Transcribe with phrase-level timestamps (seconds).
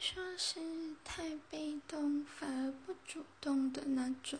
[0.00, 0.60] 说是
[1.04, 4.38] 太被动反而不主动的那种。